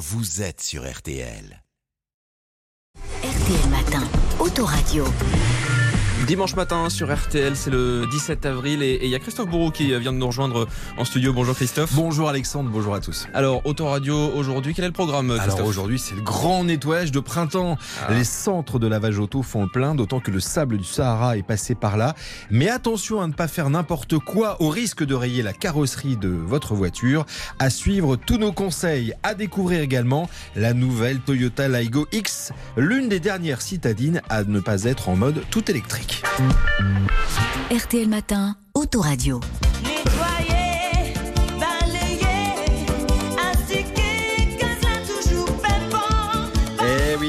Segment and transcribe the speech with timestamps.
[0.00, 1.62] vous êtes sur RTL.
[3.22, 5.04] RTL Matin, Autoradio.
[6.26, 9.86] Dimanche matin sur RTL, c'est le 17 avril et il y a Christophe Bourreau qui
[9.98, 11.32] vient de nous rejoindre en studio.
[11.32, 11.92] Bonjour Christophe.
[11.94, 13.26] Bonjour Alexandre, bonjour à tous.
[13.34, 17.20] Alors, Autoradio aujourd'hui, quel est le programme Christophe Alors aujourd'hui, c'est le grand nettoyage de
[17.20, 17.78] printemps.
[18.06, 18.12] Ah.
[18.12, 21.42] Les centres de lavage auto font le plein, d'autant que le sable du Sahara est
[21.42, 22.14] passé par là.
[22.50, 26.28] Mais attention à ne pas faire n'importe quoi au risque de rayer la carrosserie de
[26.28, 27.24] votre voiture.
[27.58, 29.14] À suivre tous nos conseils.
[29.22, 34.84] À découvrir également la nouvelle Toyota Laigo X, l'une des dernières citadines à ne pas
[34.84, 36.09] être en mode tout électrique.
[37.70, 39.40] RTL Matin, Autoradio.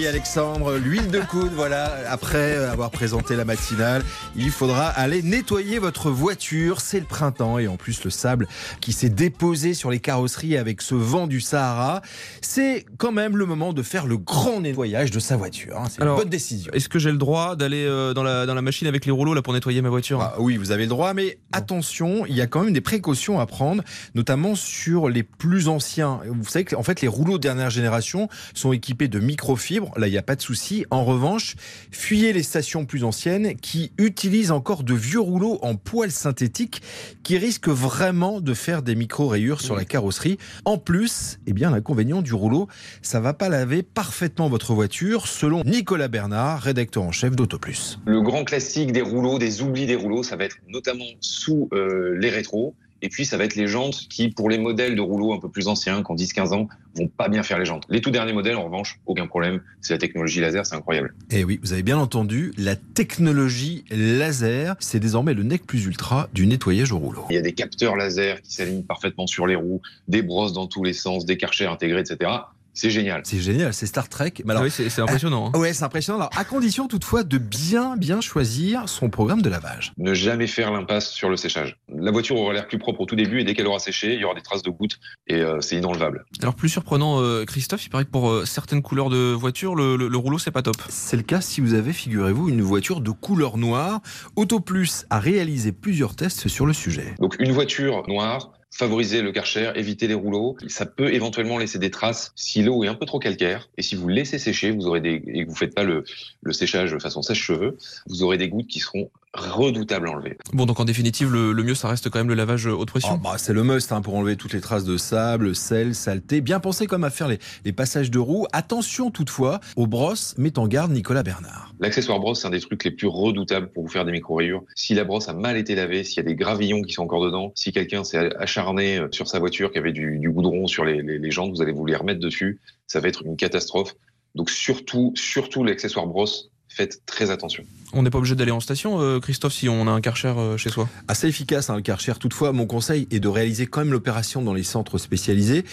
[0.00, 4.02] Oui Alexandre, l'huile de coude, voilà, après avoir présenté la matinale,
[4.34, 8.48] il faudra aller nettoyer votre voiture, c'est le printemps et en plus le sable
[8.80, 12.00] qui s'est déposé sur les carrosseries avec ce vent du Sahara,
[12.40, 15.88] c'est quand même le moment de faire le grand nettoyage de sa voiture, hein.
[15.90, 16.72] c'est une bonne décision.
[16.72, 19.34] Est-ce que j'ai le droit d'aller euh, dans, la, dans la machine avec les rouleaux
[19.34, 20.22] là pour nettoyer ma voiture?
[20.22, 23.40] Ah oui, vous avez le droit, mais attention, il y a quand même des précautions
[23.40, 23.82] à prendre,
[24.14, 26.20] notamment sur les plus anciens.
[26.26, 29.92] Vous savez qu'en fait, les rouleaux de dernière génération sont équipés de microfibres.
[29.98, 30.84] Là, il n'y a pas de souci.
[30.90, 31.56] En revanche,
[31.90, 36.82] fuyez les stations plus anciennes qui utilisent encore de vieux rouleaux en poils synthétiques
[37.22, 40.38] qui risquent vraiment de faire des micro-rayures sur la carrosserie.
[40.64, 42.68] En plus, eh bien, l'inconvénient du rouleau,
[43.02, 47.98] ça va pas laver parfaitement votre voiture, selon Nicolas Bernard, rédacteur en chef d'AutoPlus.
[48.06, 51.04] Le grand classique des rouleaux, des oublis des rouleaux, ça va être notamment
[51.40, 52.74] sous euh, les rétros.
[53.02, 55.48] Et puis, ça va être les jantes qui, pour les modèles de rouleaux un peu
[55.48, 57.84] plus anciens, qui ont 10-15 ans, vont pas bien faire les jantes.
[57.88, 59.62] Les tout derniers modèles, en revanche, aucun problème.
[59.80, 61.14] C'est la technologie laser, c'est incroyable.
[61.30, 66.28] Eh oui, vous avez bien entendu, la technologie laser, c'est désormais le nec plus ultra
[66.34, 67.24] du nettoyage au rouleau.
[67.30, 70.66] Il y a des capteurs laser qui s'alignent parfaitement sur les roues, des brosses dans
[70.66, 72.30] tous les sens, des karchers intégrés, etc.
[72.72, 73.22] C'est génial.
[73.24, 74.32] C'est génial, c'est Star Trek.
[74.38, 75.50] Mais Ah alors, oui, c'est c'est impressionnant.
[75.54, 75.58] hein.
[75.58, 76.18] ouais, c'est impressionnant.
[76.20, 79.92] Alors, à condition toutefois de bien, bien choisir son programme de lavage.
[79.98, 81.76] Ne jamais faire l'impasse sur le séchage.
[81.94, 84.20] La voiture aura l'air plus propre au tout début et dès qu'elle aura séché, il
[84.20, 86.24] y aura des traces de gouttes et euh, c'est inenlevable.
[86.42, 89.96] Alors, plus surprenant, euh, Christophe, il paraît que pour euh, certaines couleurs de voiture, le,
[89.96, 90.76] le- le rouleau, c'est pas top.
[90.88, 94.00] C'est le cas si vous avez, figurez-vous, une voiture de couleur noire.
[94.36, 97.14] AutoPlus a réalisé plusieurs tests sur le sujet.
[97.18, 100.56] Donc une voiture noire, favoriser le karcher, éviter les rouleaux.
[100.68, 103.68] Ça peut éventuellement laisser des traces si l'eau est un peu trop calcaire.
[103.76, 106.04] Et si vous laissez sécher, vous aurez des et que vous faites pas le,
[106.42, 107.76] le séchage façon sèche-cheveux,
[108.06, 110.36] vous aurez des gouttes qui seront redoutables à enlever.
[110.52, 112.88] Bon, donc en définitive, le, le mieux, ça reste quand même le lavage euh, haute
[112.90, 113.18] Oh, pression.
[113.18, 116.40] bah, c'est le must hein, pour enlever toutes les traces de sable, sel, saleté.
[116.40, 118.46] Bien pensé comme à faire les, les passages de roues.
[118.52, 121.72] Attention toutefois aux brosses, met en garde Nicolas Bernard.
[121.78, 124.62] L'accessoire brosse, c'est un des trucs les plus redoutables pour vous faire des micro-rayures.
[124.74, 127.24] Si la brosse a mal été lavée, s'il y a des gravillons qui sont encore
[127.24, 130.84] dedans, si quelqu'un s'est acharné euh, sur sa voiture, qui avait du, du goudron sur
[130.84, 132.60] les, les, les jantes, vous allez vous les remettre dessus.
[132.88, 133.94] Ça va être une catastrophe.
[134.34, 137.64] Donc surtout, surtout l'accessoire brosse, faites très attention.
[137.92, 140.56] On n'est pas obligé d'aller en station, euh, Christophe, si on a un karcher euh,
[140.56, 140.88] chez soi.
[141.08, 142.12] Assez efficace hein, le Karcher.
[142.20, 145.64] Toutefois, mon conseil est de réaliser quand même l'opération dans les centres spécialisés.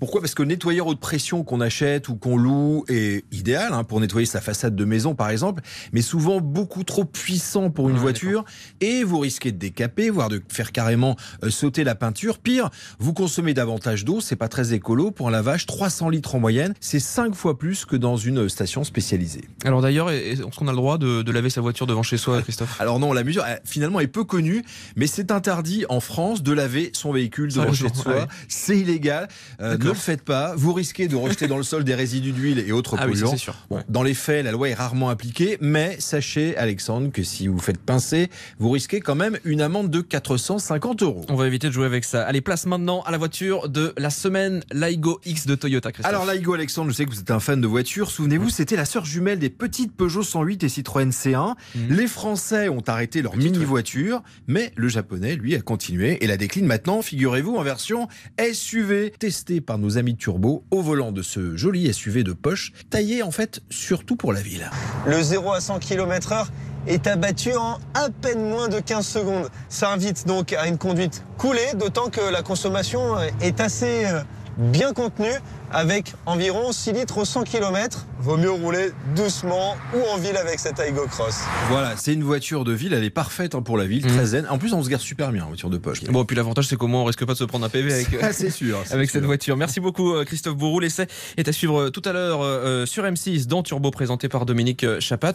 [0.00, 0.20] Pourquoi?
[0.20, 4.00] Parce que le nettoyeur haute pression qu'on achète ou qu'on loue est idéal hein, pour
[4.00, 5.62] nettoyer sa façade de maison par exemple,
[5.92, 8.44] mais souvent beaucoup trop puissant pour une Ouais, voiture
[8.80, 12.38] et vous risquez de décaper, voire de faire carrément euh, sauter la peinture.
[12.38, 16.40] Pire, vous consommez davantage d'eau, c'est pas très écolo pour un lavage, 300 litres en
[16.40, 19.44] moyenne, c'est 5 fois plus que dans une station spécialisée.
[19.64, 20.10] Alors d'ailleurs,
[20.48, 22.80] est-ce qu'on a le droit de, de laver sa voiture devant chez soi, Christophe?
[22.80, 24.64] Alors non, la mesure finalement est peu connue,
[24.96, 28.12] mais c'est interdit en France de laver son véhicule devant chez soi.
[28.16, 28.26] ah oui.
[28.48, 29.28] C'est illégal.
[29.60, 30.54] Euh, ne le faites pas.
[30.56, 33.30] Vous risquez de rejeter dans le sol des résidus d'huile et autres Ah oui, polluants.
[33.30, 33.54] c'est sûr.
[33.68, 33.82] Bon, Ouais.
[33.88, 37.78] Dans les faits, la loi est rarement appliquée, mais sachez, Alexandre, que si vous faites
[37.80, 41.24] pincer, vous risquez quand même une amende de 450 euros.
[41.28, 42.22] On va éviter de jouer avec ça.
[42.26, 46.12] Allez, place maintenant à la voiture de la semaine Laigo X de Toyota, Christophe.
[46.12, 48.10] Alors Laigo Alexandre, je sais que vous êtes un fan de voitures.
[48.10, 51.54] Souvenez-vous, c'était la sœur jumelle des petites Peugeot 108 et Citroën C1.
[51.74, 51.96] Mhm.
[51.96, 56.26] Les Français ont arrêté leur Petite, mini voiture, mais le japonais, lui, a continué et
[56.26, 58.08] la décline maintenant, figurez-vous, en version
[58.52, 63.22] SUV, testée par nos amis Turbo au volant de ce joli SUV de poche, taillé
[63.22, 64.70] en fait surtout pour la ville.
[65.06, 66.50] Le 0 à 100 km heure
[66.86, 69.48] est abattu en à peine moins de 15 secondes.
[69.68, 74.20] Ça invite donc à une conduite coulée, d'autant que la consommation est assez euh,
[74.56, 75.34] bien contenue,
[75.70, 78.06] avec environ 6 litres au 100 km.
[78.20, 81.40] Vaut mieux rouler doucement ou en ville avec cette Aigo Cross.
[81.70, 84.12] Voilà, c'est une voiture de ville, elle est parfaite hein, pour la ville, Mhm.
[84.16, 84.46] très zen.
[84.50, 86.04] En plus, on se garde super bien en voiture de poche.
[86.04, 88.08] Bon, puis l'avantage, c'est qu'au moins, on risque pas de se prendre un PV avec.
[88.22, 88.78] Ah, c'est sûr.
[88.84, 89.18] c'est Avec sûr.
[89.18, 89.56] cette voiture.
[89.56, 90.80] Merci beaucoup euh, Christophe Bourou.
[90.80, 91.06] L'essai
[91.36, 94.84] est à suivre euh, tout à l'heure euh, sur M6 dans Turbo présenté par Dominique
[94.84, 95.34] euh, Chapat.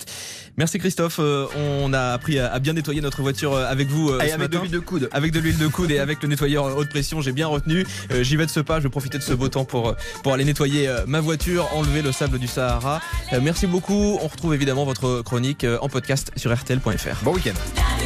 [0.58, 1.18] Merci Christophe.
[1.20, 4.30] Euh, On a appris à à bien nettoyer notre voiture euh, avec vous euh, Et
[4.30, 5.10] ce avec de l'huile de coude.
[5.12, 7.86] Avec de l'huile de coude et avec le nettoyeur haute pression, j'ai bien retenu.
[8.12, 9.94] Euh, J'y vais de ce pas, je vais profiter de ce beau temps pour, euh,
[10.24, 12.75] pour aller nettoyer euh, ma voiture, enlever le sable du Sahara.
[13.34, 14.18] Euh, Merci beaucoup.
[14.22, 17.24] On retrouve évidemment votre chronique euh, en podcast sur rtl.fr.
[17.24, 18.05] Bon week-end.